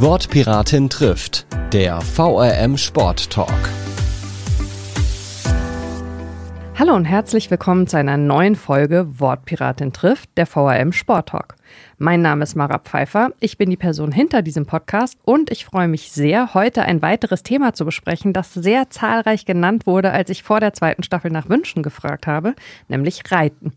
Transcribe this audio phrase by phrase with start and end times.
[0.00, 3.68] Wortpiratin trifft, der VRM Sport Talk.
[6.76, 11.56] Hallo und herzlich willkommen zu einer neuen Folge Wortpiratin trifft, der VRM Sport Talk.
[11.98, 15.88] Mein Name ist Mara Pfeiffer, ich bin die Person hinter diesem Podcast und ich freue
[15.88, 20.44] mich sehr, heute ein weiteres Thema zu besprechen, das sehr zahlreich genannt wurde, als ich
[20.44, 22.54] vor der zweiten Staffel nach Wünschen gefragt habe,
[22.86, 23.72] nämlich Reiten.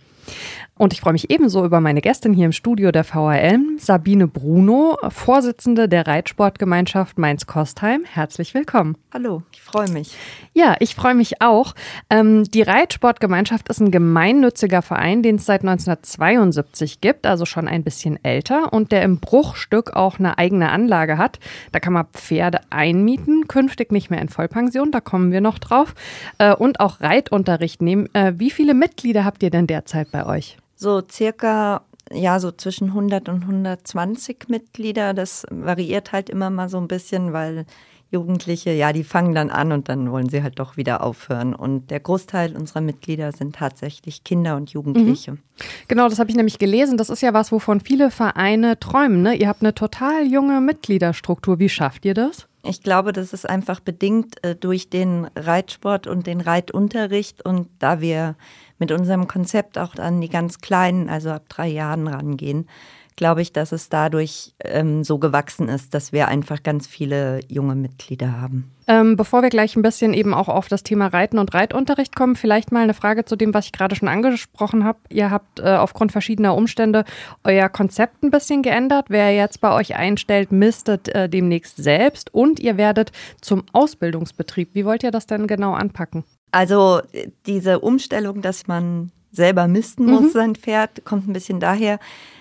[0.77, 4.97] Und ich freue mich ebenso über meine Gästin hier im Studio der VRM, Sabine Bruno,
[5.09, 8.03] Vorsitzende der Reitsportgemeinschaft Mainz-Kostheim.
[8.03, 8.97] Herzlich willkommen.
[9.13, 10.15] Hallo, ich freue mich.
[10.53, 11.75] Ja, ich freue mich auch.
[12.09, 17.83] Ähm, die Reitsportgemeinschaft ist ein gemeinnütziger Verein, den es seit 1972 gibt, also schon ein
[17.83, 21.39] bisschen älter und der im Bruchstück auch eine eigene Anlage hat.
[21.71, 25.93] Da kann man Pferde einmieten, künftig nicht mehr in Vollpension, da kommen wir noch drauf.
[26.39, 28.09] Äh, und auch Reitunterricht nehmen.
[28.13, 30.57] Äh, wie viele Mitglieder habt ihr denn derzeit bei euch?
[30.75, 35.13] So circa, ja, so zwischen 100 und 120 Mitglieder.
[35.13, 37.65] Das variiert halt immer mal so ein bisschen, weil
[38.11, 41.55] Jugendliche, ja, die fangen dann an und dann wollen sie halt doch wieder aufhören.
[41.55, 45.31] Und der Großteil unserer Mitglieder sind tatsächlich Kinder und Jugendliche.
[45.31, 45.39] Mhm.
[45.87, 46.97] Genau, das habe ich nämlich gelesen.
[46.97, 49.21] Das ist ja was, wovon viele Vereine träumen.
[49.21, 49.35] Ne?
[49.35, 51.59] Ihr habt eine total junge Mitgliederstruktur.
[51.59, 52.47] Wie schafft ihr das?
[52.63, 57.43] Ich glaube, das ist einfach bedingt äh, durch den Reitsport und den Reitunterricht.
[57.45, 58.35] Und da wir
[58.81, 62.67] mit unserem Konzept auch an die ganz Kleinen, also ab drei Jahren rangehen,
[63.15, 67.75] glaube ich, dass es dadurch ähm, so gewachsen ist, dass wir einfach ganz viele junge
[67.75, 68.71] Mitglieder haben.
[68.87, 72.35] Ähm, bevor wir gleich ein bisschen eben auch auf das Thema Reiten und Reitunterricht kommen,
[72.35, 74.97] vielleicht mal eine Frage zu dem, was ich gerade schon angesprochen habe.
[75.09, 77.05] Ihr habt äh, aufgrund verschiedener Umstände
[77.43, 79.05] euer Konzept ein bisschen geändert.
[79.09, 84.69] Wer jetzt bei euch einstellt, mistet äh, demnächst selbst und ihr werdet zum Ausbildungsbetrieb.
[84.73, 86.23] Wie wollt ihr das denn genau anpacken?
[86.51, 87.01] Also
[87.45, 90.31] diese Umstellung, dass man selber misten muss, mhm.
[90.31, 91.99] sein Pferd, kommt ein bisschen daher,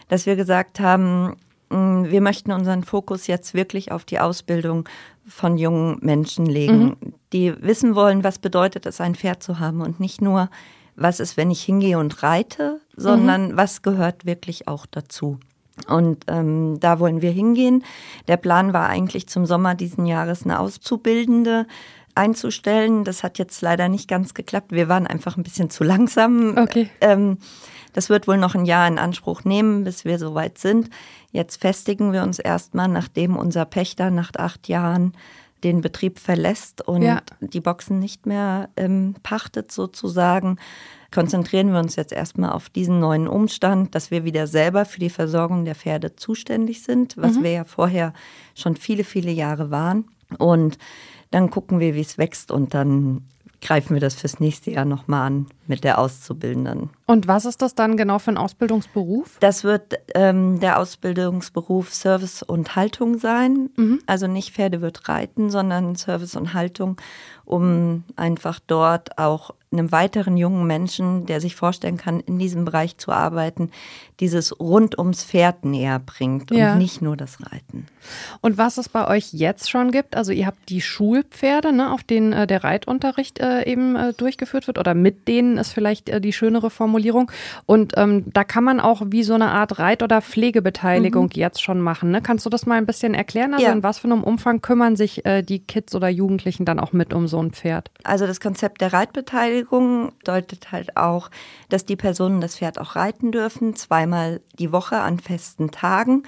[0.08, 1.36] dass wir gesagt haben,
[1.70, 4.89] mm, wir möchten unseren Fokus jetzt wirklich auf die Ausbildung
[5.27, 7.14] von jungen Menschen legen, mhm.
[7.33, 10.51] die wissen wollen, was bedeutet es, ein Pferd zu haben und nicht nur,
[10.96, 13.56] was ist, wenn ich hingehe und reite, sondern mhm.
[13.56, 15.39] was gehört wirklich auch dazu.
[15.89, 17.85] Und ähm, da wollen wir hingehen.
[18.29, 21.67] Der Plan war eigentlich zum Sommer diesen Jahres eine Auszubildende
[22.20, 23.05] einzustellen.
[23.05, 24.73] Das hat jetzt leider nicht ganz geklappt.
[24.73, 26.57] Wir waren einfach ein bisschen zu langsam.
[26.57, 26.91] Okay.
[27.01, 27.39] Ähm,
[27.92, 30.91] das wird wohl noch ein Jahr in Anspruch nehmen, bis wir soweit sind.
[31.33, 35.14] Jetzt festigen wir uns erstmal, nachdem unser Pächter nach acht Jahren
[35.64, 37.20] den Betrieb verlässt und ja.
[37.41, 40.57] die Boxen nicht mehr ähm, pachtet sozusagen,
[41.11, 45.11] konzentrieren wir uns jetzt erstmal auf diesen neuen Umstand, dass wir wieder selber für die
[45.11, 47.42] Versorgung der Pferde zuständig sind, was mhm.
[47.42, 48.13] wir ja vorher
[48.55, 50.07] schon viele, viele Jahre waren.
[50.39, 50.79] Und
[51.30, 53.23] dann gucken wir, wie es wächst und dann
[53.61, 56.91] greifen wir das fürs nächste Jahr nochmal an mit der Auszubildenden.
[57.07, 59.36] Und was ist das dann genau für ein Ausbildungsberuf?
[59.41, 63.70] Das wird ähm, der Ausbildungsberuf Service und Haltung sein.
[63.77, 64.01] Mhm.
[64.07, 66.96] Also nicht Pferde wird reiten, sondern Service und Haltung,
[67.45, 72.97] um einfach dort auch einem weiteren jungen Menschen, der sich vorstellen kann, in diesem Bereich
[72.97, 73.70] zu arbeiten,
[74.19, 76.75] dieses rund ums Pferd näher bringt und ja.
[76.75, 77.86] nicht nur das Reiten.
[78.41, 82.03] Und was es bei euch jetzt schon gibt, also ihr habt die Schulpferde, ne, auf
[82.03, 86.20] denen äh, der Reitunterricht äh, eben äh, durchgeführt wird oder mit denen ist vielleicht äh,
[86.20, 87.30] die schönere Formulierung.
[87.67, 91.33] Und ähm, da kann man auch wie so eine Art Reit- oder Pflegebeteiligung mhm.
[91.35, 92.11] jetzt schon machen.
[92.11, 92.23] Ne?
[92.23, 93.55] Kannst du das mal ein bisschen erklären?
[93.55, 93.73] Also ja.
[93.73, 97.14] in was für einem Umfang kümmern sich äh, die Kids oder Jugendlichen dann auch mit
[97.14, 97.91] um so ein Pferd?
[98.03, 101.31] Also das Konzept der Reitbeteiligung Beteiligung deutet halt auch,
[101.69, 106.23] dass die Personen das Pferd auch reiten dürfen, zweimal die Woche an festen Tagen.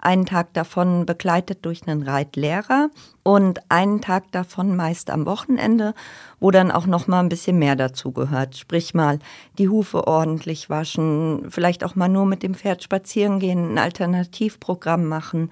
[0.00, 2.90] Einen Tag davon begleitet durch einen Reitlehrer
[3.24, 5.92] und einen Tag davon meist am Wochenende,
[6.40, 8.56] wo dann auch noch mal ein bisschen mehr dazu gehört.
[8.56, 9.18] Sprich mal
[9.58, 15.06] die Hufe ordentlich waschen, vielleicht auch mal nur mit dem Pferd spazieren gehen, ein Alternativprogramm
[15.06, 15.50] machen,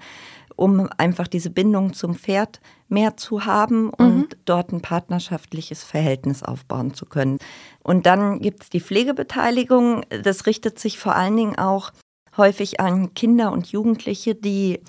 [0.57, 2.59] um einfach diese Bindung zum Pferd
[2.89, 4.39] mehr zu haben und mhm.
[4.43, 7.37] dort ein partnerschaftliches Verhältnis aufbauen zu können.
[7.83, 10.03] Und dann gibt es die Pflegebeteiligung.
[10.23, 11.91] Das richtet sich vor allen Dingen auch
[12.35, 14.81] häufig an Kinder und Jugendliche, die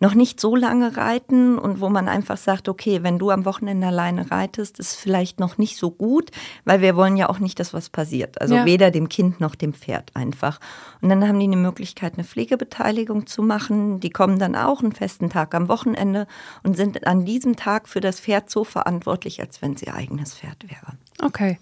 [0.00, 3.86] noch nicht so lange reiten und wo man einfach sagt, okay, wenn du am Wochenende
[3.86, 6.30] alleine reitest, ist vielleicht noch nicht so gut,
[6.64, 8.40] weil wir wollen ja auch nicht, dass was passiert.
[8.40, 8.64] Also ja.
[8.64, 10.58] weder dem Kind noch dem Pferd einfach.
[11.02, 14.00] Und dann haben die eine Möglichkeit, eine Pflegebeteiligung zu machen.
[14.00, 16.26] Die kommen dann auch einen festen Tag am Wochenende
[16.62, 20.64] und sind an diesem Tag für das Pferd so verantwortlich, als wenn sie eigenes Pferd
[20.64, 20.96] wäre.
[21.22, 21.58] Okay.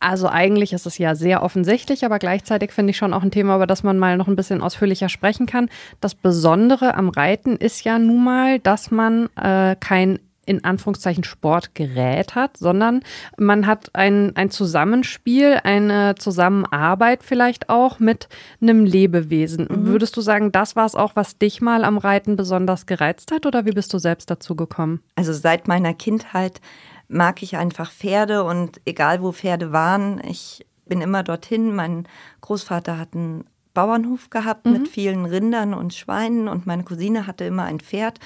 [0.00, 3.56] Also eigentlich ist es ja sehr offensichtlich, aber gleichzeitig finde ich schon auch ein Thema,
[3.56, 5.68] über das man mal noch ein bisschen ausführlicher sprechen kann.
[6.00, 12.34] Das Besondere am Reiten ist ja nun mal, dass man äh, kein in Anführungszeichen Sportgerät
[12.34, 13.00] hat, sondern
[13.36, 18.28] man hat ein, ein Zusammenspiel, eine Zusammenarbeit vielleicht auch mit
[18.62, 19.66] einem Lebewesen.
[19.68, 19.86] Mhm.
[19.86, 23.44] Würdest du sagen, das war es auch, was dich mal am Reiten besonders gereizt hat
[23.44, 25.00] oder wie bist du selbst dazu gekommen?
[25.16, 26.60] Also seit meiner Kindheit
[27.08, 31.74] mag ich einfach Pferde und egal wo Pferde waren, ich bin immer dorthin.
[31.74, 32.08] Mein
[32.40, 33.44] Großvater hat einen
[33.74, 34.72] Bauernhof gehabt mhm.
[34.72, 38.18] mit vielen Rindern und Schweinen und meine Cousine hatte immer ein Pferd.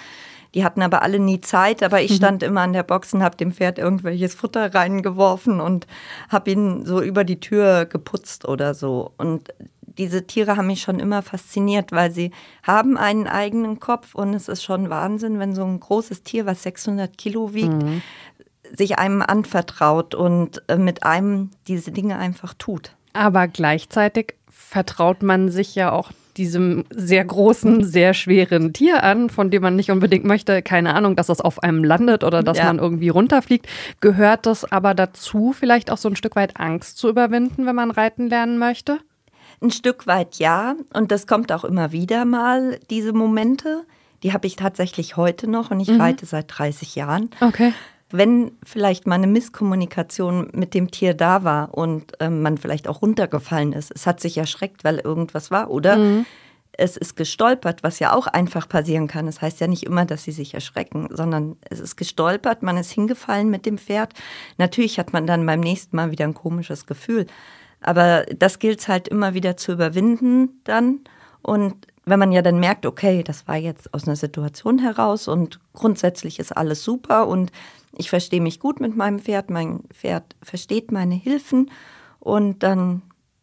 [0.55, 2.17] Die hatten aber alle nie Zeit, aber ich mhm.
[2.17, 5.87] stand immer an der Box und habe dem Pferd irgendwelches Futter reingeworfen und
[6.29, 9.13] habe ihn so über die Tür geputzt oder so.
[9.17, 9.53] Und
[9.99, 12.31] diese Tiere haben mich schon immer fasziniert, weil sie
[12.63, 16.63] haben einen eigenen Kopf und es ist schon Wahnsinn, wenn so ein großes Tier, was
[16.63, 18.03] 600 Kilo wiegt, mhm.
[18.77, 22.93] Sich einem anvertraut und äh, mit einem diese Dinge einfach tut.
[23.13, 29.51] Aber gleichzeitig vertraut man sich ja auch diesem sehr großen, sehr schweren Tier an, von
[29.51, 32.65] dem man nicht unbedingt möchte, keine Ahnung, dass das auf einem landet oder dass ja.
[32.65, 33.67] man irgendwie runterfliegt.
[34.01, 37.91] Gehört das aber dazu, vielleicht auch so ein Stück weit Angst zu überwinden, wenn man
[37.91, 39.01] reiten lernen möchte?
[39.61, 40.77] Ein Stück weit ja.
[40.95, 43.85] Und das kommt auch immer wieder mal, diese Momente.
[44.23, 46.01] Die habe ich tatsächlich heute noch und ich mhm.
[46.01, 47.31] reite seit 30 Jahren.
[47.41, 47.73] Okay
[48.13, 53.03] wenn vielleicht mal eine Misskommunikation mit dem Tier da war und ähm, man vielleicht auch
[53.03, 56.27] runtergefallen ist, es hat sich erschreckt, weil irgendwas war, oder mhm.
[56.73, 59.27] es ist gestolpert, was ja auch einfach passieren kann.
[59.27, 62.91] Das heißt ja nicht immer, dass sie sich erschrecken, sondern es ist gestolpert, man ist
[62.91, 64.15] hingefallen mit dem Pferd.
[64.59, 67.27] Natürlich hat man dann beim nächsten Mal wieder ein komisches Gefühl.
[67.81, 71.01] Aber das gilt es halt immer wieder zu überwinden dann.
[71.43, 75.61] Und wenn man ja dann merkt, okay, das war jetzt aus einer Situation heraus und
[75.73, 77.51] grundsätzlich ist alles super und
[77.97, 81.71] ich verstehe mich gut mit meinem Pferd, mein Pferd versteht meine Hilfen
[82.19, 83.03] und dann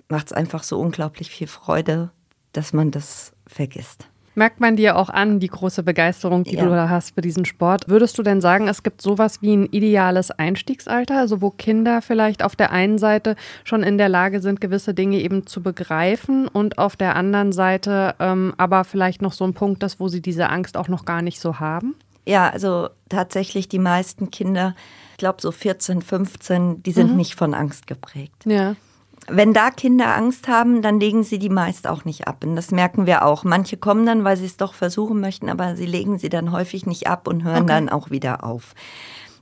[0.09, 2.11] macht es einfach so unglaublich viel Freude,
[2.53, 4.07] dass man das vergisst.
[4.37, 6.63] Merkt man dir auch an, die große Begeisterung, die ja.
[6.63, 7.89] du da hast für diesen Sport.
[7.89, 12.43] Würdest du denn sagen, es gibt sowas wie ein ideales Einstiegsalter, also wo Kinder vielleicht
[12.43, 16.77] auf der einen Seite schon in der Lage sind, gewisse Dinge eben zu begreifen und
[16.77, 20.49] auf der anderen Seite ähm, aber vielleicht noch so ein Punkt ist, wo sie diese
[20.49, 21.95] Angst auch noch gar nicht so haben?
[22.27, 24.75] Ja, also tatsächlich die meisten Kinder,
[25.13, 27.17] ich glaube so 14, 15, die sind mhm.
[27.17, 28.45] nicht von Angst geprägt.
[28.45, 28.75] Ja.
[29.29, 32.43] Wenn da Kinder Angst haben, dann legen sie die meist auch nicht ab.
[32.45, 33.43] Und das merken wir auch.
[33.43, 36.85] Manche kommen dann, weil sie es doch versuchen möchten, aber sie legen sie dann häufig
[36.85, 37.67] nicht ab und hören okay.
[37.67, 38.73] dann auch wieder auf.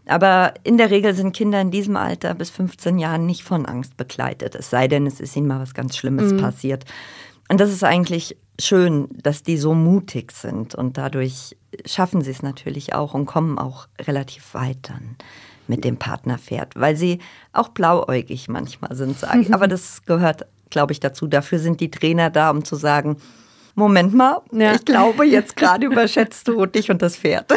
[0.07, 3.97] Aber in der Regel sind Kinder in diesem Alter bis 15 Jahren nicht von Angst
[3.97, 4.55] begleitet.
[4.55, 6.37] Es sei denn, es ist ihnen mal was ganz Schlimmes mhm.
[6.37, 6.85] passiert.
[7.49, 12.41] Und das ist eigentlich schön, dass die so mutig sind und dadurch schaffen sie es
[12.41, 15.15] natürlich auch und kommen auch relativ weit dann
[15.67, 17.19] mit dem Partnerpferd, weil sie
[17.53, 19.53] auch blauäugig manchmal sind, sage ich.
[19.53, 21.27] Aber das gehört, glaube ich, dazu.
[21.27, 23.17] Dafür sind die Trainer da, um zu sagen,
[23.77, 24.73] Moment mal, ja.
[24.73, 27.51] ich glaube, jetzt gerade überschätzt du dich und das Pferd.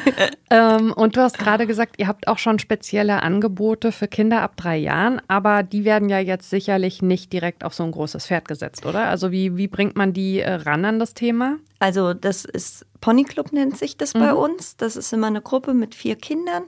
[0.50, 4.52] ähm, und du hast gerade gesagt, ihr habt auch schon spezielle Angebote für Kinder ab
[4.58, 8.48] drei Jahren, aber die werden ja jetzt sicherlich nicht direkt auf so ein großes Pferd
[8.48, 9.06] gesetzt, oder?
[9.06, 11.56] Also wie, wie bringt man die äh, ran an das Thema?
[11.78, 14.20] Also das ist Ponyclub nennt sich das mhm.
[14.20, 14.76] bei uns.
[14.76, 16.64] Das ist immer eine Gruppe mit vier Kindern.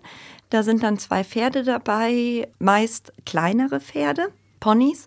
[0.54, 4.28] Da sind dann zwei Pferde dabei, meist kleinere Pferde,
[4.60, 5.06] Ponys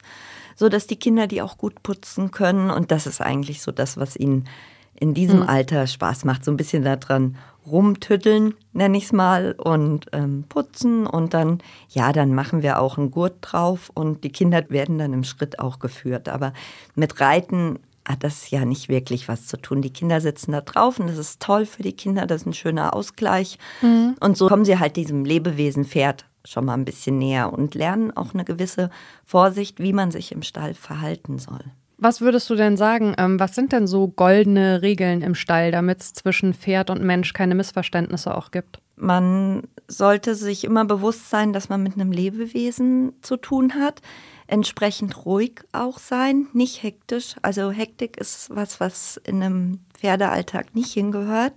[0.57, 2.71] so dass die Kinder die auch gut putzen können.
[2.71, 4.49] Und das ist eigentlich so das, was ihnen
[4.95, 5.49] in diesem mhm.
[5.49, 6.43] Alter Spaß macht.
[6.43, 11.05] So ein bisschen daran rumtütteln, nenne ich es mal, und ähm, putzen.
[11.05, 11.59] Und dann,
[11.89, 15.59] ja, dann machen wir auch einen Gurt drauf und die Kinder werden dann im Schritt
[15.59, 16.27] auch geführt.
[16.27, 16.53] Aber
[16.95, 19.81] mit Reiten hat das ja nicht wirklich was zu tun.
[19.81, 22.53] Die Kinder sitzen da drauf und das ist toll für die Kinder, das ist ein
[22.53, 23.57] schöner Ausgleich.
[23.81, 24.15] Mhm.
[24.19, 28.15] Und so kommen sie halt diesem Lebewesen Pferd schon mal ein bisschen näher und lernen
[28.15, 28.89] auch eine gewisse
[29.25, 31.65] Vorsicht, wie man sich im Stall verhalten soll.
[31.97, 33.15] Was würdest du denn sagen?
[33.17, 37.33] Ähm, was sind denn so goldene Regeln im Stall, damit es zwischen Pferd und Mensch
[37.33, 38.79] keine Missverständnisse auch gibt?
[38.95, 44.01] Man sollte sich immer bewusst sein, dass man mit einem Lebewesen zu tun hat.
[44.47, 47.35] Entsprechend ruhig auch sein, nicht hektisch.
[47.41, 51.53] Also Hektik ist was, was in einem Pferdealltag nicht hingehört.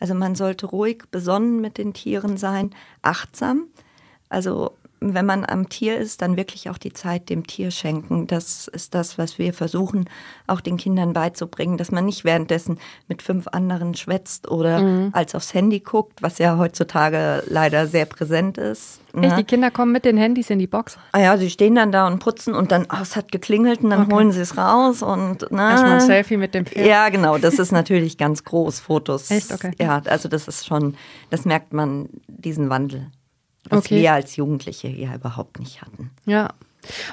[0.00, 3.68] Also man sollte ruhig, besonnen mit den Tieren sein, achtsam.
[4.28, 4.76] Also
[5.12, 8.26] wenn man am Tier ist, dann wirklich auch die Zeit dem Tier schenken.
[8.26, 10.08] Das ist das, was wir versuchen,
[10.46, 15.10] auch den Kindern beizubringen, dass man nicht währenddessen mit fünf anderen schwätzt oder mhm.
[15.12, 19.00] als aufs Handy guckt, was ja heutzutage leider sehr präsent ist.
[19.12, 19.36] Echt, ne?
[19.36, 20.96] die Kinder kommen mit den Handys in die Box?
[21.12, 23.90] Ah ja, sie stehen dann da und putzen und dann, oh, es hat geklingelt und
[23.90, 24.14] dann okay.
[24.14, 25.72] holen sie es raus und na.
[25.72, 26.86] Erstmal ein Selfie mit dem Pferd.
[26.86, 29.30] Ja, genau, das ist natürlich ganz groß, Fotos.
[29.30, 29.72] Echt, okay.
[29.78, 30.96] Ja, also das ist schon,
[31.30, 33.10] das merkt man, diesen Wandel
[33.68, 34.00] was okay.
[34.00, 36.10] wir als Jugendliche ja überhaupt nicht hatten.
[36.26, 36.50] Ja.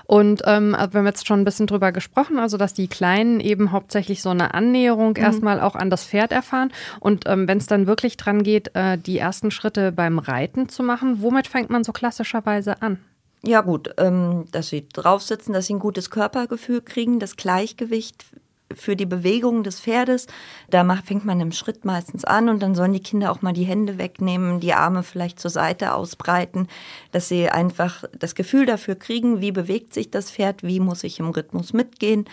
[0.05, 3.71] Und ähm, wir haben jetzt schon ein bisschen drüber gesprochen, also dass die Kleinen eben
[3.71, 5.23] hauptsächlich so eine Annäherung mhm.
[5.23, 6.71] erstmal auch an das Pferd erfahren.
[6.99, 10.83] Und ähm, wenn es dann wirklich dran geht, äh, die ersten Schritte beim Reiten zu
[10.83, 12.99] machen, womit fängt man so klassischerweise an?
[13.43, 18.25] Ja gut, ähm, dass sie drauf sitzen, dass sie ein gutes Körpergefühl kriegen, das Gleichgewicht
[18.75, 20.27] für die Bewegung des Pferdes.
[20.69, 23.53] Da macht, fängt man im Schritt meistens an und dann sollen die Kinder auch mal
[23.53, 26.67] die Hände wegnehmen, die Arme vielleicht zur Seite ausbreiten,
[27.11, 31.19] dass sie einfach das Gefühl dafür kriegen, wie bewegt sich das Pferd, wie muss ich
[31.19, 32.25] im Rhythmus mitgehen.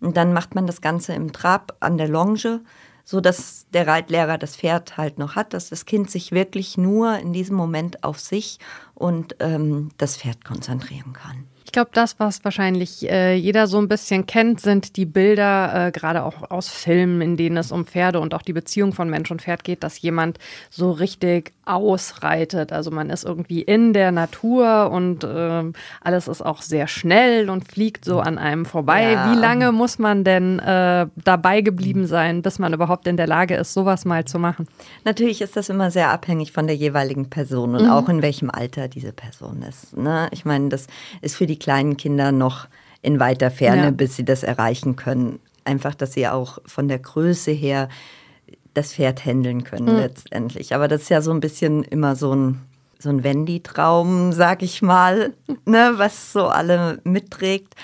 [0.00, 2.60] Und dann macht man das Ganze im Trab an der Longe,
[3.04, 7.18] so dass der Reitlehrer das Pferd halt noch hat, dass das Kind sich wirklich nur
[7.18, 8.58] in diesem Moment auf sich
[8.94, 11.46] und ähm, das Pferd konzentrieren kann.
[11.64, 15.90] Ich glaube, das, was wahrscheinlich äh, jeder so ein bisschen kennt, sind die Bilder, äh,
[15.92, 19.30] gerade auch aus Filmen, in denen es um Pferde und auch die Beziehung von Mensch
[19.30, 20.38] und Pferd geht, dass jemand
[20.70, 22.72] so richtig ausreitet.
[22.72, 25.62] Also man ist irgendwie in der Natur und äh,
[26.00, 29.12] alles ist auch sehr schnell und fliegt so an einem vorbei.
[29.12, 29.32] Ja.
[29.32, 33.54] Wie lange muss man denn äh, dabei geblieben sein, bis man überhaupt in der Lage
[33.54, 34.66] ist, sowas mal zu machen?
[35.04, 37.90] Natürlich ist das immer sehr abhängig von der jeweiligen Person und mhm.
[37.90, 39.96] auch in welchem Alter diese Person ist.
[39.96, 40.28] Ne?
[40.32, 40.88] Ich meine, das
[41.20, 42.68] ist für die kleinen Kinder noch
[43.02, 43.90] in weiter Ferne, ja.
[43.90, 45.40] bis sie das erreichen können.
[45.64, 47.88] Einfach, dass sie auch von der Größe her
[48.74, 50.00] das Pferd handeln können mhm.
[50.00, 50.74] letztendlich.
[50.74, 52.62] Aber das ist ja so ein bisschen immer so ein,
[52.98, 55.34] so ein Wendy-Traum, sag ich mal,
[55.66, 57.74] ne, was so alle mitträgt.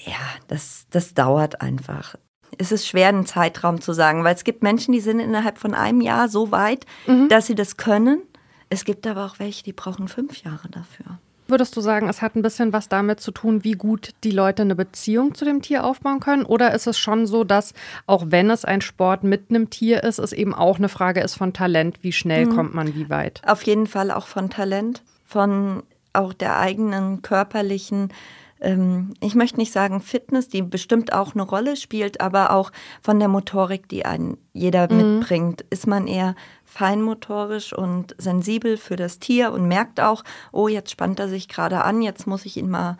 [0.00, 0.12] Ja,
[0.46, 2.14] das, das dauert einfach.
[2.56, 5.74] Es ist schwer, einen Zeitraum zu sagen, weil es gibt Menschen, die sind innerhalb von
[5.74, 7.28] einem Jahr so weit, mhm.
[7.28, 8.22] dass sie das können.
[8.70, 11.18] Es gibt aber auch welche, die brauchen fünf Jahre dafür.
[11.48, 14.62] Würdest du sagen, es hat ein bisschen was damit zu tun, wie gut die Leute
[14.62, 16.44] eine Beziehung zu dem Tier aufbauen können?
[16.44, 17.72] Oder ist es schon so, dass
[18.06, 21.36] auch wenn es ein Sport mit einem Tier ist, es eben auch eine Frage ist
[21.36, 22.54] von Talent, wie schnell mhm.
[22.54, 23.40] kommt man wie weit?
[23.46, 28.12] Auf jeden Fall auch von Talent, von auch der eigenen körperlichen
[28.60, 32.72] ähm, ich möchte nicht sagen Fitness, die bestimmt auch eine Rolle spielt, aber auch
[33.02, 35.18] von der Motorik, die ein jeder mhm.
[35.18, 35.64] mitbringt.
[35.70, 36.34] Ist man eher
[36.64, 41.84] feinmotorisch und sensibel für das Tier und merkt auch, oh, jetzt spannt er sich gerade
[41.84, 42.98] an, jetzt muss ich ihn mal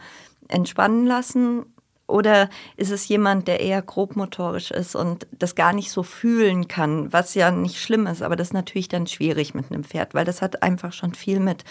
[0.48, 1.66] entspannen lassen.
[2.06, 2.48] Oder
[2.78, 7.34] ist es jemand, der eher grobmotorisch ist und das gar nicht so fühlen kann, was
[7.34, 10.40] ja nicht schlimm ist, aber das ist natürlich dann schwierig mit einem Pferd, weil das
[10.40, 11.64] hat einfach schon viel mit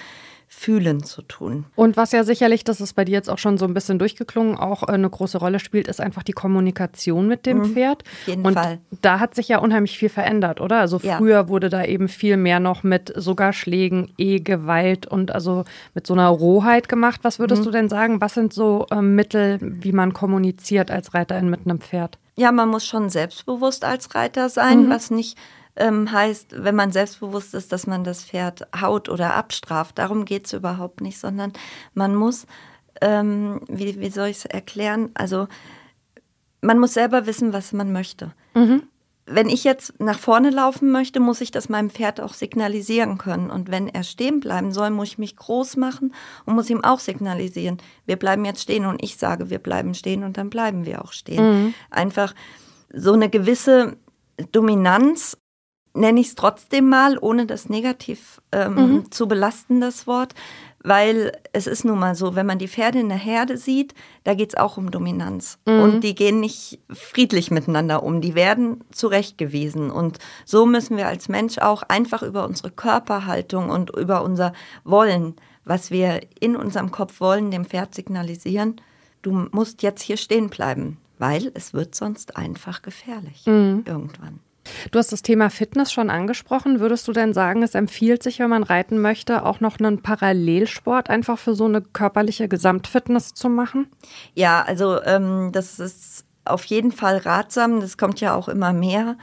[0.50, 1.66] Fühlen zu tun.
[1.76, 4.58] Und was ja sicherlich, das ist bei dir jetzt auch schon so ein bisschen durchgeklungen,
[4.58, 8.04] auch äh, eine große Rolle spielt, ist einfach die Kommunikation mit dem mhm, Pferd.
[8.04, 8.80] Auf jeden und Fall.
[9.02, 10.80] Da hat sich ja unheimlich viel verändert, oder?
[10.80, 11.18] Also ja.
[11.18, 16.14] früher wurde da eben viel mehr noch mit sogar Schlägen, E-Gewalt und also mit so
[16.14, 17.20] einer Rohheit gemacht.
[17.24, 17.66] Was würdest mhm.
[17.66, 18.22] du denn sagen?
[18.22, 22.18] Was sind so äh, Mittel, wie man kommuniziert als Reiterin mit einem Pferd?
[22.38, 24.90] Ja, man muss schon selbstbewusst als Reiter sein, mhm.
[24.90, 25.38] was nicht
[25.78, 29.98] ähm, heißt, wenn man selbstbewusst ist, dass man das Pferd haut oder abstraft.
[29.98, 31.54] Darum geht es überhaupt nicht, sondern
[31.94, 32.46] man muss,
[33.02, 35.12] ähm, wie, wie soll ich es erklären?
[35.14, 35.48] Also
[36.62, 38.34] man muss selber wissen, was man möchte.
[38.56, 38.84] Mhm.
[39.30, 43.52] Wenn ich jetzt nach vorne laufen möchte, muss ich das meinem Pferd auch signalisieren können.
[43.52, 46.14] Und wenn er stehen bleiben soll, muss ich mich groß machen
[46.46, 50.24] und muss ihm auch signalisieren, wir bleiben jetzt stehen und ich sage, wir bleiben stehen
[50.24, 51.44] und dann bleiben wir auch stehen.
[51.44, 51.74] Mhm.
[51.90, 52.34] Einfach
[52.94, 53.98] so eine gewisse
[54.54, 55.38] Dominanz
[55.98, 59.12] nenne ich es trotzdem mal, ohne das negativ ähm, mhm.
[59.12, 60.34] zu belasten, das Wort,
[60.84, 64.36] weil es ist nun mal so, wenn man die Pferde in der Herde sieht, da
[64.36, 65.60] geht es auch um Dominanz.
[65.66, 65.82] Mhm.
[65.82, 69.92] Und die gehen nicht friedlich miteinander um, die werden zurechtgewiesen.
[69.92, 75.36] Und so müssen wir als Mensch auch einfach über unsere Körperhaltung und über unser Wollen,
[75.66, 78.80] was wir in unserem Kopf wollen, dem Pferd signalisieren,
[79.22, 83.84] du musst jetzt hier stehen bleiben, weil es wird sonst einfach gefährlich mhm.
[83.86, 84.40] irgendwann.
[84.92, 86.80] Du hast das Thema Fitness schon angesprochen.
[86.80, 91.10] Würdest du denn sagen, es empfiehlt sich, wenn man reiten möchte, auch noch einen Parallelsport
[91.10, 93.88] einfach für so eine körperliche Gesamtfitness zu machen?
[94.34, 97.82] Ja, also ähm, das ist auf jeden Fall ratsam.
[97.82, 99.18] Das kommt ja auch immer mehr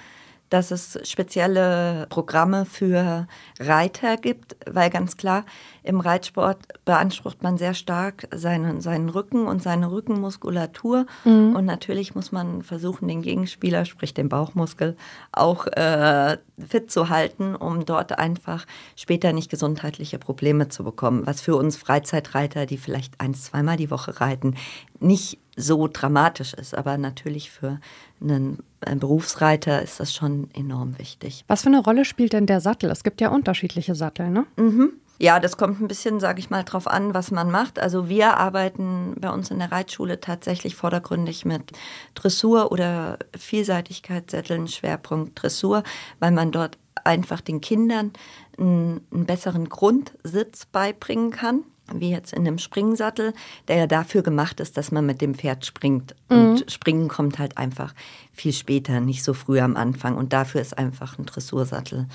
[0.51, 3.27] dass es spezielle Programme für
[3.59, 5.45] Reiter gibt, weil ganz klar,
[5.83, 11.07] im Reitsport beansprucht man sehr stark seinen, seinen Rücken und seine Rückenmuskulatur.
[11.25, 11.55] Mhm.
[11.57, 14.97] Und natürlich muss man versuchen, den Gegenspieler, sprich den Bauchmuskel,
[15.33, 21.27] auch äh, fit zu halten, um dort einfach später nicht gesundheitliche Probleme zu bekommen.
[21.27, 24.55] Was für uns Freizeitreiter, die vielleicht ein, zweimal die Woche reiten,
[25.01, 26.75] nicht so dramatisch ist.
[26.77, 27.81] Aber natürlich für
[28.21, 31.45] einen Berufsreiter ist das schon enorm wichtig.
[31.49, 32.91] Was für eine Rolle spielt denn der Sattel?
[32.91, 34.47] Es gibt ja unterschiedliche Sattel, ne?
[34.57, 34.93] Mhm.
[35.21, 37.79] Ja, das kommt ein bisschen, sage ich mal, drauf an, was man macht.
[37.79, 41.71] Also wir arbeiten bei uns in der Reitschule tatsächlich vordergründig mit
[42.15, 45.85] Dressur oder Vielseitigkeitssätteln, Schwerpunkt Dressur,
[46.19, 48.13] weil man dort einfach den Kindern
[48.59, 53.35] einen, einen besseren Grundsitz beibringen kann wie jetzt in einem Springsattel,
[53.69, 56.15] der ja dafür gemacht ist, dass man mit dem Pferd springt.
[56.29, 56.69] Und mhm.
[56.69, 57.95] Springen kommt halt einfach
[58.33, 60.17] viel später, nicht so früh am Anfang.
[60.17, 62.07] Und dafür ist einfach ein Dressursattel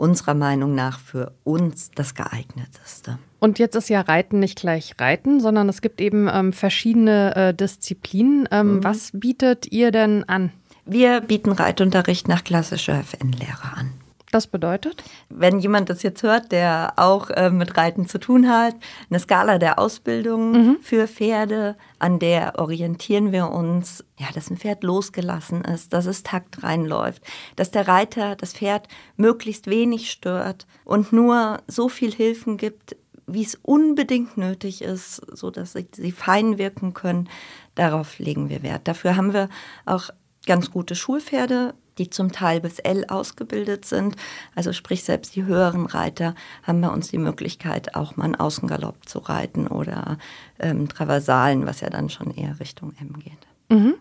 [0.00, 3.18] unserer Meinung nach für uns das geeigneteste.
[3.38, 7.54] Und jetzt ist ja Reiten nicht gleich Reiten, sondern es gibt eben ähm, verschiedene äh,
[7.54, 8.48] Disziplinen.
[8.50, 8.84] Ähm, mhm.
[8.84, 10.52] Was bietet ihr denn an?
[10.86, 13.92] Wir bieten Reitunterricht nach klassischer FN-Lehre an.
[14.30, 15.02] Das bedeutet?
[15.28, 18.76] Wenn jemand das jetzt hört, der auch äh, mit Reiten zu tun hat,
[19.08, 20.76] eine Skala der Ausbildung mhm.
[20.82, 26.22] für Pferde, an der orientieren wir uns, ja, dass ein Pferd losgelassen ist, dass es
[26.22, 27.22] Takt reinläuft,
[27.56, 32.96] dass der Reiter das Pferd möglichst wenig stört und nur so viel Hilfen gibt,
[33.26, 37.28] wie es unbedingt nötig ist, so dass sie, sie fein wirken können.
[37.74, 38.86] Darauf legen wir Wert.
[38.86, 39.48] Dafür haben wir
[39.86, 40.10] auch
[40.46, 44.16] ganz gute Schulpferde die zum Teil bis L ausgebildet sind.
[44.54, 49.06] Also sprich, selbst die höheren Reiter haben bei uns die Möglichkeit, auch mal einen Außengalopp
[49.06, 50.16] zu reiten oder
[50.58, 53.46] ähm, Traversalen, was ja dann schon eher Richtung M geht.
[53.68, 53.94] Mhm.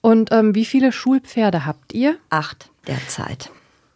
[0.00, 2.16] Und ähm, wie viele Schulpferde habt ihr?
[2.30, 3.50] Acht derzeit.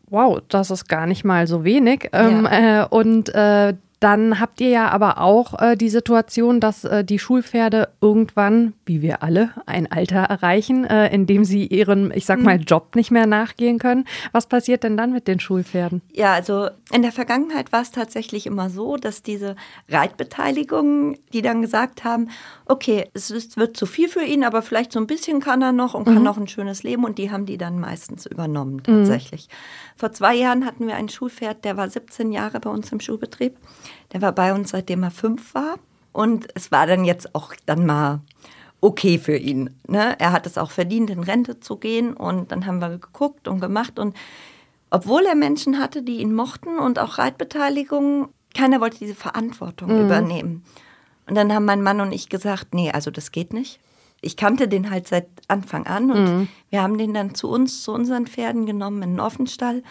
[0.07, 2.09] Wow, das ist gar nicht mal so wenig.
[2.13, 2.85] Ähm, ja.
[2.85, 7.19] äh, und äh, dann habt ihr ja aber auch äh, die Situation, dass äh, die
[7.19, 12.41] Schulpferde irgendwann, wie wir alle, ein Alter erreichen, äh, in dem sie ihren, ich sag
[12.41, 12.65] mal, mhm.
[12.65, 14.07] Job nicht mehr nachgehen können.
[14.33, 16.01] Was passiert denn dann mit den Schulpferden?
[16.13, 19.55] Ja, also in der Vergangenheit war es tatsächlich immer so, dass diese
[19.91, 22.31] Reitbeteiligungen, die dann gesagt haben,
[22.65, 25.73] okay, es ist, wird zu viel für ihn, aber vielleicht so ein bisschen kann er
[25.73, 26.23] noch und kann mhm.
[26.23, 28.83] noch ein schönes Leben und die haben die dann meistens übernommen mhm.
[28.83, 29.49] tatsächlich.
[29.49, 29.99] Mhm.
[29.99, 33.59] Vor zwei Jahren hatten wir ein Schulpferd, der war 17 Jahre bei uns im Schulbetrieb.
[34.13, 35.77] Der war bei uns, seitdem er fünf war.
[36.13, 38.21] Und es war dann jetzt auch dann mal
[38.81, 39.71] okay für ihn.
[39.87, 40.19] Ne?
[40.19, 42.15] Er hat es auch verdient, in Rente zu gehen.
[42.15, 43.99] Und dann haben wir geguckt und gemacht.
[43.99, 44.17] Und
[44.91, 50.05] obwohl er Menschen hatte, die ihn mochten und auch Reitbeteiligung, keiner wollte diese Verantwortung mhm.
[50.07, 50.65] übernehmen.
[51.29, 53.79] Und dann haben mein Mann und ich gesagt, nee, also das geht nicht
[54.21, 56.49] ich kannte den halt seit Anfang an und mhm.
[56.71, 59.83] wir haben den dann zu uns, zu unseren Pferden genommen in den Offenstall.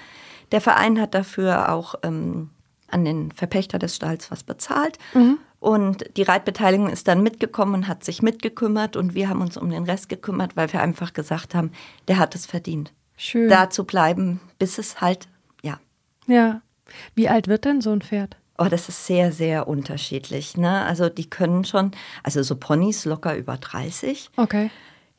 [0.52, 2.50] Der Verein hat dafür auch ähm,
[2.92, 4.98] an den Verpächter des Stalls was bezahlt.
[5.14, 5.38] Mhm.
[5.60, 9.70] Und die Reitbeteiligung ist dann mitgekommen und hat sich mitgekümmert und wir haben uns um
[9.70, 11.72] den Rest gekümmert, weil wir einfach gesagt haben,
[12.08, 12.94] der hat es verdient.
[13.18, 13.50] Schön.
[13.50, 15.28] Da zu bleiben, bis es halt,
[15.62, 15.80] ja.
[16.28, 16.62] Ja.
[17.14, 18.38] Wie alt wird denn so ein Pferd?
[18.58, 20.58] Oh, das ist sehr, sehr unterschiedlich.
[20.58, 20.84] Ne?
[20.84, 21.92] Also die können schon,
[22.24, 24.30] also so Ponys locker über 30.
[24.38, 24.70] Okay.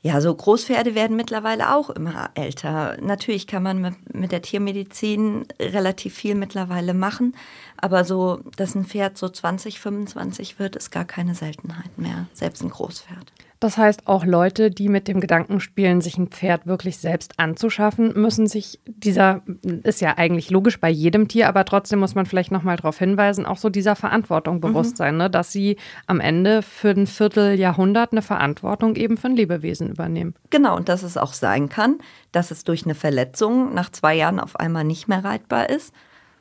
[0.02, 2.96] Ja, so Großpferde werden mittlerweile auch immer älter.
[3.02, 7.36] Natürlich kann man mit, mit, der Tiermedizin relativ viel mittlerweile machen,
[7.76, 12.62] aber so, dass ein Pferd so 20, 25 wird, ist gar keine Seltenheit mehr, selbst
[12.62, 13.30] ein Großpferd.
[13.60, 18.18] Das heißt, auch Leute, die mit dem Gedanken spielen, sich ein Pferd wirklich selbst anzuschaffen,
[18.18, 19.42] müssen sich dieser,
[19.82, 23.44] ist ja eigentlich logisch bei jedem Tier, aber trotzdem muss man vielleicht nochmal darauf hinweisen,
[23.44, 24.60] auch so dieser Verantwortung mhm.
[24.62, 25.28] bewusst sein, ne?
[25.28, 30.34] dass sie am Ende für ein Vierteljahrhundert eine Verantwortung eben für ein Lebewesen übernehmen.
[30.48, 31.98] Genau, und dass es auch sein kann,
[32.32, 35.92] dass es durch eine Verletzung nach zwei Jahren auf einmal nicht mehr reitbar ist.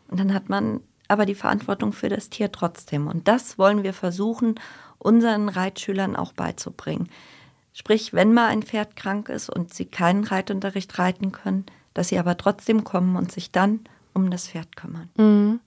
[0.07, 0.79] Und dann hat man
[1.09, 3.07] aber die Verantwortung für das Tier trotzdem.
[3.07, 4.55] Und das wollen wir versuchen,
[4.99, 7.09] unseren Reitschülern auch beizubringen.
[7.73, 12.19] Sprich, wenn mal ein Pferd krank ist und sie keinen Reitunterricht reiten können, dass sie
[12.19, 13.81] aber trotzdem kommen und sich dann
[14.13, 15.09] um das Pferd kümmern.
[15.17, 15.59] Mhm.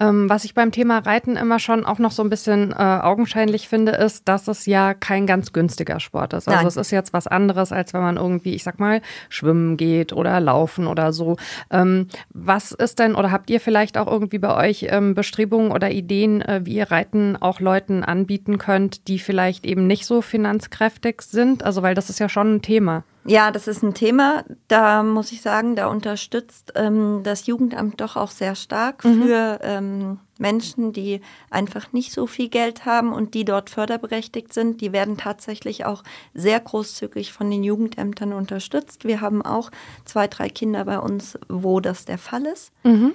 [0.00, 3.68] Ähm, was ich beim Thema Reiten immer schon auch noch so ein bisschen äh, augenscheinlich
[3.68, 6.48] finde, ist, dass es ja kein ganz günstiger Sport ist.
[6.48, 6.66] Also Nein.
[6.66, 10.40] es ist jetzt was anderes, als wenn man irgendwie, ich sag mal, schwimmen geht oder
[10.40, 11.36] laufen oder so.
[11.70, 15.90] Ähm, was ist denn, oder habt ihr vielleicht auch irgendwie bei euch ähm, Bestrebungen oder
[15.90, 21.22] Ideen, äh, wie ihr Reiten auch Leuten anbieten könnt, die vielleicht eben nicht so finanzkräftig
[21.22, 21.62] sind?
[21.62, 23.04] Also weil das ist ja schon ein Thema.
[23.26, 24.44] Ja, das ist ein Thema.
[24.68, 29.22] Da muss ich sagen, da unterstützt ähm, das Jugendamt doch auch sehr stark mhm.
[29.22, 34.82] für ähm, Menschen, die einfach nicht so viel Geld haben und die dort förderberechtigt sind.
[34.82, 36.02] Die werden tatsächlich auch
[36.34, 39.04] sehr großzügig von den Jugendämtern unterstützt.
[39.04, 39.70] Wir haben auch
[40.04, 42.72] zwei, drei Kinder bei uns, wo das der Fall ist.
[42.82, 43.12] Mhm.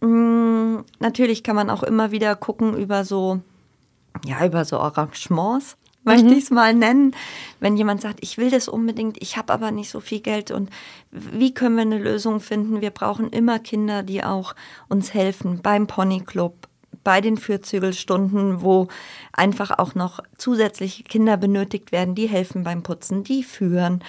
[0.00, 3.40] Mhm, natürlich kann man auch immer wieder gucken über so,
[4.24, 6.32] ja, über so Arrangements möchte mhm.
[6.32, 7.14] ich es mal nennen.
[7.60, 10.70] Wenn jemand sagt, ich will das unbedingt, ich habe aber nicht so viel Geld und
[11.10, 12.80] wie können wir eine Lösung finden?
[12.80, 14.54] Wir brauchen immer Kinder, die auch
[14.88, 16.68] uns helfen beim Ponyclub,
[17.04, 18.88] bei den Fürzügelstunden, wo
[19.32, 24.04] einfach auch noch zusätzliche Kinder benötigt werden, die helfen beim Putzen, die führen.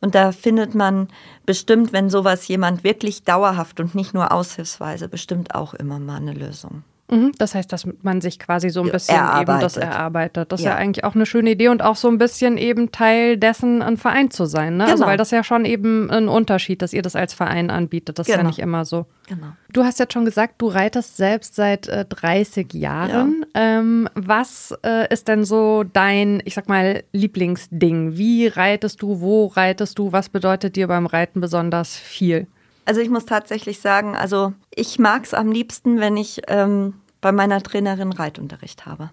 [0.00, 1.08] Und da findet man
[1.46, 6.34] bestimmt, wenn sowas jemand wirklich dauerhaft und nicht nur aushilfsweise, bestimmt auch immer mal eine
[6.34, 6.82] Lösung.
[7.14, 9.48] Mhm, das heißt, dass man sich quasi so ein bisschen erarbeitet.
[9.48, 10.52] eben das erarbeitet.
[10.52, 10.72] Das ist ja.
[10.72, 10.76] Ja.
[10.76, 14.30] eigentlich auch eine schöne Idee und auch so ein bisschen eben Teil dessen, ein Verein
[14.30, 14.76] zu sein.
[14.76, 14.84] Ne?
[14.84, 15.06] Also Genau.
[15.08, 18.18] weil das ja schon eben ein Unterschied, dass ihr das als Verein anbietet.
[18.18, 18.48] Das ist ja Genau.
[18.48, 19.06] nicht immer so.
[19.28, 19.46] Genau.
[19.72, 23.44] Du hast jetzt schon gesagt, du reitest selbst seit äh, 30 Jahren.
[23.54, 28.16] Ähm, was äh, ist denn so dein, ich sag mal, Lieblingsding?
[28.16, 29.20] Wie reitest du?
[29.20, 30.12] Wo reitest du?
[30.12, 32.46] Was bedeutet dir beim Reiten besonders viel?
[32.86, 36.94] Also ich muss tatsächlich sagen, also ich mag es am liebsten, wenn ich ähm,
[37.24, 39.08] bei meiner Trainerin Reitunterricht habe.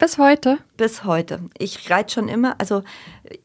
[0.00, 0.58] Bis heute?
[0.76, 1.38] Bis heute.
[1.56, 2.82] Ich reite schon immer, also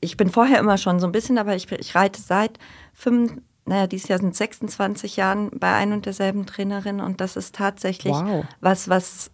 [0.01, 2.57] ich bin vorher immer schon so ein bisschen, aber ich, ich reite seit
[2.91, 3.33] fünf,
[3.65, 8.13] naja, dieses Jahr sind 26 Jahren bei ein und derselben Trainerin und das ist tatsächlich
[8.15, 8.45] Wow.
[8.61, 9.29] was, was,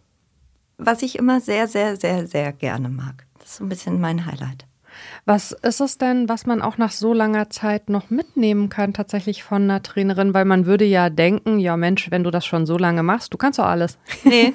[0.78, 3.26] was ich immer sehr, sehr, sehr, sehr gerne mag.
[3.40, 4.66] Das ist so ein bisschen mein Highlight.
[5.26, 9.44] Was ist es denn, was man auch nach so langer Zeit noch mitnehmen kann, tatsächlich
[9.44, 10.34] von einer Trainerin?
[10.34, 13.38] Weil man würde ja denken, ja Mensch, wenn du das schon so lange machst, du
[13.38, 13.98] kannst doch alles.
[14.24, 14.54] Nee,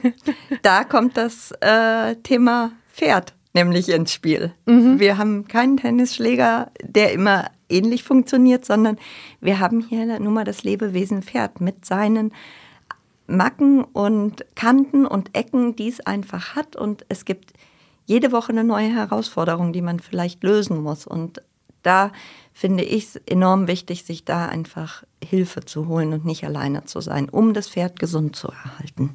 [0.62, 4.52] da kommt das äh, Thema Pferd nämlich ins Spiel.
[4.66, 8.98] Wir haben keinen Tennisschläger, der immer ähnlich funktioniert, sondern
[9.40, 12.32] wir haben hier nun mal das Lebewesen Pferd mit seinen
[13.26, 16.76] Macken und Kanten und Ecken, die es einfach hat.
[16.76, 17.52] Und es gibt
[18.10, 21.06] jede Woche eine neue Herausforderung, die man vielleicht lösen muss.
[21.06, 21.42] Und
[21.84, 22.10] da
[22.52, 27.00] finde ich es enorm wichtig, sich da einfach Hilfe zu holen und nicht alleine zu
[27.00, 29.14] sein, um das Pferd gesund zu erhalten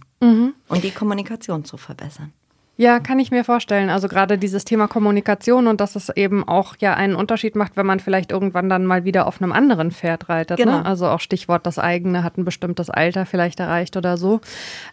[0.69, 2.31] und die Kommunikation zu verbessern.
[2.77, 3.89] Ja, kann ich mir vorstellen.
[3.89, 7.85] Also gerade dieses Thema Kommunikation und dass es eben auch ja einen Unterschied macht, wenn
[7.85, 10.57] man vielleicht irgendwann dann mal wieder auf einem anderen Pferd reitet.
[10.57, 10.79] Genau.
[10.79, 10.85] Ne?
[10.85, 14.41] Also auch Stichwort das eigene hat ein bestimmtes Alter vielleicht erreicht oder so.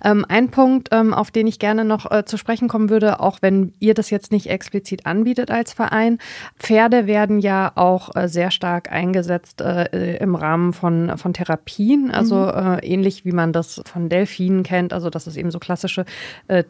[0.04, 3.38] Ähm, ein Punkt, ähm, auf den ich gerne noch äh, zu sprechen kommen würde, auch
[3.42, 6.18] wenn ihr das jetzt nicht explizit anbietet als Verein.
[6.60, 12.46] Pferde werden ja auch äh, sehr stark eingesetzt äh, im Rahmen von, von Therapien, also
[12.46, 16.04] äh, ähnlich wie man das von Delfinen kennt, also dass es eben so klassische
[16.46, 16.62] äh,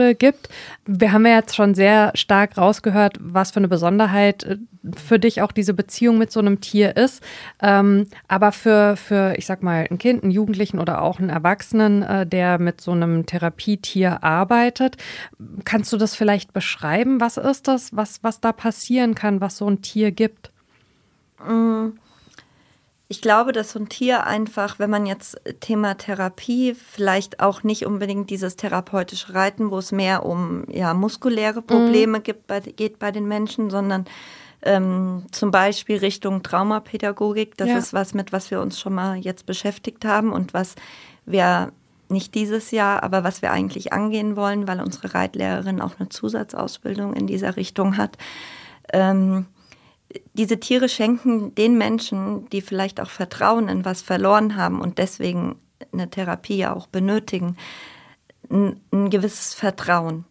[0.00, 0.48] Therapietiere gibt.
[0.86, 4.56] Wir haben ja jetzt schon sehr stark rausgehört, was für eine Besonderheit äh,
[4.96, 7.22] für dich auch diese Beziehung mit so einem Tier ist.
[7.60, 12.02] Ähm, aber für, für, ich sag mal, ein Kind, einen Jugendlichen oder auch einen Erwachsenen,
[12.02, 14.96] äh, der mit so einem Therapietier arbeitet,
[15.64, 17.20] kannst du das vielleicht beschreiben?
[17.20, 20.50] Was ist das, was, was da passieren kann, was so ein Tier gibt?
[23.12, 27.84] Ich glaube, dass so ein Tier einfach, wenn man jetzt Thema Therapie, vielleicht auch nicht
[27.84, 33.10] unbedingt dieses therapeutische Reiten, wo es mehr um ja, muskuläre Probleme gibt, bei, geht bei
[33.10, 34.04] den Menschen, sondern
[34.62, 37.56] ähm, zum Beispiel Richtung Traumapädagogik.
[37.56, 37.78] Das Ja.
[37.78, 40.76] ist was, mit was wir uns schon mal jetzt beschäftigt haben und was
[41.26, 41.72] wir
[42.10, 47.14] nicht dieses Jahr, aber was wir eigentlich angehen wollen, weil unsere Reitlehrerin auch eine Zusatzausbildung
[47.14, 48.18] in dieser Richtung hat.
[48.92, 49.46] Ähm,
[50.34, 55.56] diese Tiere schenken den Menschen, die vielleicht auch Vertrauen in was verloren haben und deswegen
[55.92, 57.56] eine Therapie ja auch benötigen,
[58.50, 60.24] ein, ein gewisses Vertrauen.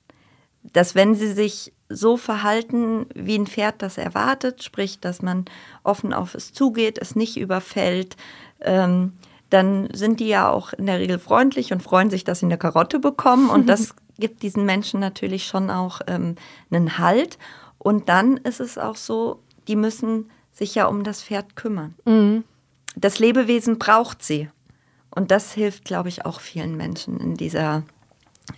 [0.63, 5.46] Dass wenn sie sich so verhalten, wie ein Pferd das erwartet, sprich, dass man
[5.84, 8.15] offen auf es zugeht, es nicht überfällt,
[8.62, 9.13] ähm,
[9.50, 12.60] dann sind die ja auch in der Regel freundlich und freuen sich, dass sie eine
[12.60, 13.50] Karotte bekommen.
[13.50, 16.36] Und das gibt diesen Menschen natürlich schon auch ähm,
[16.70, 17.39] einen Halt.
[17.80, 21.95] Und dann ist es auch so, die müssen sich ja um das Pferd kümmern.
[22.95, 24.50] Das Lebewesen braucht sie.
[25.12, 27.84] Und das hilft, glaube ich, auch vielen Menschen in dieser,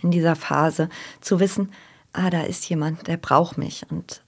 [0.02, 0.88] in dieser Phase
[1.20, 1.72] zu wissen,
[2.12, 3.84] ah, da ist jemand, der braucht mich.
[3.90, 4.22] Und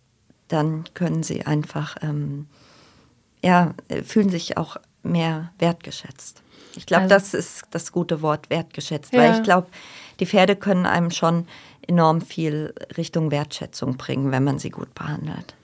[0.49, 2.47] dann können sie einfach, ähm,
[3.43, 6.43] ja, fühlen sich auch mehr wertgeschätzt.
[6.77, 9.13] Ich glaube, Also- das ist das gute Wort, wertgeschätzt.
[9.13, 9.21] Ja.
[9.21, 9.69] Weil ich glaube,
[10.21, 11.47] die Pferde können einem schon
[11.87, 15.55] enorm viel Richtung Wertschätzung bringen, wenn man sie gut behandelt.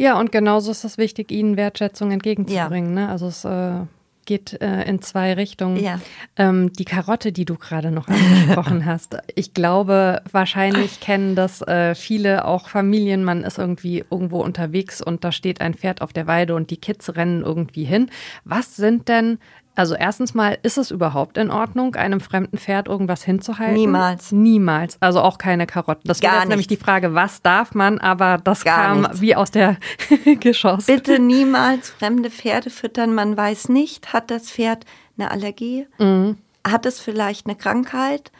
[0.00, 2.94] Ja, und genauso ist es wichtig, ihnen Wertschätzung entgegenzubringen.
[2.94, 3.10] Ne?
[3.10, 3.82] Also es äh,
[4.24, 5.76] geht äh, in zwei Richtungen.
[5.76, 6.00] Ja.
[6.36, 11.94] Ähm, die Karotte, die du gerade noch angesprochen hast, ich glaube, wahrscheinlich kennen das äh,
[11.94, 13.24] viele, auch Familien.
[13.24, 16.78] Man ist irgendwie irgendwo unterwegs und da steht ein Pferd auf der Weide und die
[16.78, 18.08] Kids rennen irgendwie hin.
[18.44, 19.38] Was sind denn,
[19.80, 23.72] also erstens mal, ist es überhaupt in Ordnung, einem fremden Pferd irgendwas hinzuhalten?
[23.72, 24.30] Niemals.
[24.30, 24.98] Niemals.
[25.00, 26.06] Also auch keine Karotten.
[26.06, 26.76] Das Gar jetzt nämlich die.
[26.76, 29.22] Frage, was darf man, aber das Gar kam nichts.
[29.22, 29.78] wie aus der
[30.40, 30.94] geschossen.
[30.94, 33.14] Bitte niemals fremde Pferde füttern.
[33.14, 34.84] Man weiß nicht, hat das Pferd
[35.16, 35.86] eine Allergie?
[36.62, 38.32] Hat es vielleicht eine Krankheit?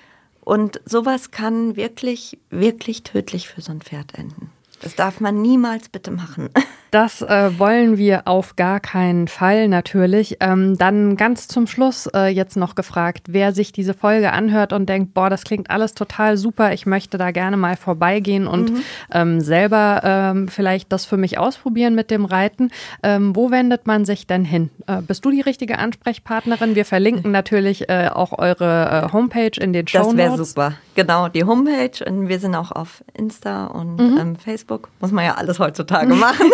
[0.42, 4.50] Und sowas kann wirklich, wirklich tödlich für so ein Pferd enden.
[4.81, 6.51] Das darf man niemals bitte machen.
[6.90, 10.38] Das äh, wollen wir auf gar keinen Fall natürlich.
[10.40, 14.88] Ähm, dann ganz zum Schluss äh, jetzt noch gefragt, wer sich diese Folge anhört und
[14.88, 18.83] denkt, boah, das klingt alles total super, ich möchte da gerne mal vorbeigehen und mhm.
[19.12, 22.71] ähm, selber ähm, vielleicht das für mich ausprobieren mit dem Reiten.
[23.05, 24.71] Ähm, wo wendet man sich denn hin?
[24.88, 26.75] Äh, bist du die richtige Ansprechpartnerin?
[26.75, 30.16] Wir verlinken natürlich äh, auch eure äh, Homepage in den Show Notes.
[30.16, 30.73] Das wäre super.
[30.97, 34.19] Genau, die Homepage und wir sind auch auf Insta und mhm.
[34.21, 34.37] Ähm,
[34.71, 34.89] Facebook.
[35.01, 36.51] Muss man ja alles heutzutage machen.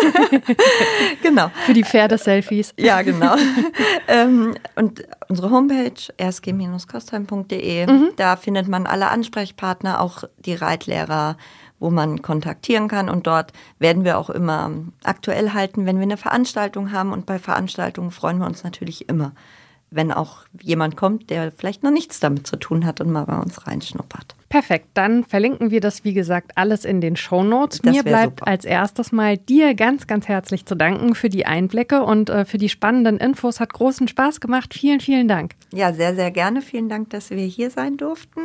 [1.22, 1.50] genau.
[1.66, 2.74] Für die Pferdeselfies.
[2.78, 3.36] Ja, genau.
[4.08, 8.10] ähm, und unsere Homepage rsg-kostheim.de, mhm.
[8.16, 11.36] da findet man alle Ansprechpartner, auch die Reitlehrer,
[11.78, 13.08] wo man kontaktieren kann.
[13.10, 14.70] Und dort werden wir auch immer
[15.04, 17.12] aktuell halten, wenn wir eine Veranstaltung haben.
[17.12, 19.32] Und bei Veranstaltungen freuen wir uns natürlich immer
[19.90, 23.38] wenn auch jemand kommt, der vielleicht noch nichts damit zu tun hat und mal bei
[23.38, 24.34] uns reinschnuppert.
[24.48, 27.82] Perfekt, dann verlinken wir das, wie gesagt, alles in den Show Notes.
[27.82, 28.48] Mir bleibt super.
[28.48, 32.58] als erstes mal dir ganz, ganz herzlich zu danken für die Einblicke und äh, für
[32.58, 33.60] die spannenden Infos.
[33.60, 34.74] Hat großen Spaß gemacht.
[34.74, 35.52] Vielen, vielen Dank.
[35.72, 36.62] Ja, sehr, sehr gerne.
[36.62, 38.40] Vielen Dank, dass wir hier sein durften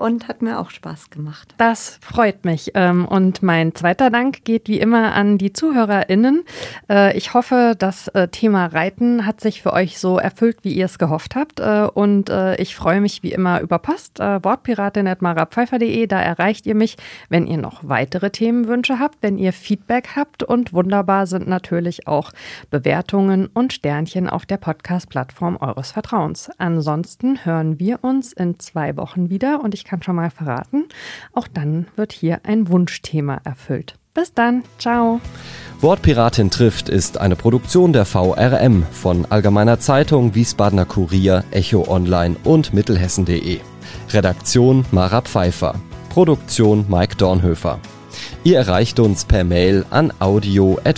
[0.00, 1.54] und hat mir auch Spaß gemacht.
[1.58, 2.72] Das freut mich.
[2.74, 6.44] Ähm, und mein zweiter Dank geht wie immer an die ZuhörerInnen.
[6.88, 10.86] Äh, ich hoffe, das äh, Thema Reiten hat sich für euch so erfüllt, wie ihr
[10.86, 11.60] es gehofft habt.
[11.60, 16.06] Äh, und ich freue mich wie immer über Post, wortpiratin.marapfeifer.de.
[16.06, 16.96] Da erreicht ihr mich,
[17.28, 20.42] wenn ihr noch weitere Themenwünsche habt, wenn ihr Feedback habt.
[20.42, 22.32] Und wunderbar sind natürlich auch
[22.70, 26.50] Bewertungen und Sternchen auf der Podcast-Plattform eures Vertrauens.
[26.58, 30.84] Ansonsten hören wir uns in zwei Wochen wieder und ich kann schon mal verraten,
[31.32, 33.96] auch dann wird hier ein Wunschthema erfüllt.
[34.14, 35.20] Bis dann, ciao.
[35.80, 42.72] Wortpiratin trifft ist eine Produktion der VRM von Allgemeiner Zeitung, Wiesbadener Kurier, Echo Online und
[42.72, 43.58] Mittelhessen.de.
[44.10, 45.74] Redaktion Mara Pfeiffer.
[46.08, 47.80] Produktion Mike Dornhöfer.
[48.44, 50.90] Ihr erreicht uns per Mail an audio.vrm.de.